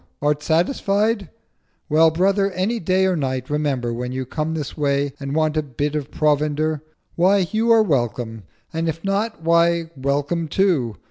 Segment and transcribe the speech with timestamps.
[0.23, 1.29] —Art satisfied?
[1.87, 5.61] Well, Brother, any Day Or Night, remember, when you come this Way And want a
[5.61, 8.41] bit of Provender—why, you Are welcome,
[8.73, 10.95] and if not—why, welcome too.'